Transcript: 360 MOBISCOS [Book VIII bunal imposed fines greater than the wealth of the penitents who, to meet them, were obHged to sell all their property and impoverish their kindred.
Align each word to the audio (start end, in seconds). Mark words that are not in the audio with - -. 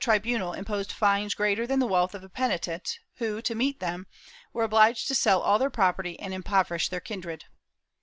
360 0.03 0.17
MOBISCOS 0.17 0.31
[Book 0.31 0.31
VIII 0.31 0.49
bunal 0.49 0.57
imposed 0.57 0.91
fines 0.91 1.33
greater 1.35 1.67
than 1.67 1.77
the 1.77 1.85
wealth 1.85 2.15
of 2.15 2.23
the 2.23 2.29
penitents 2.29 2.97
who, 3.17 3.39
to 3.39 3.53
meet 3.53 3.79
them, 3.79 4.07
were 4.51 4.67
obHged 4.67 5.05
to 5.05 5.13
sell 5.13 5.41
all 5.43 5.59
their 5.59 5.69
property 5.69 6.19
and 6.19 6.33
impoverish 6.33 6.89
their 6.89 6.99
kindred. 6.99 7.45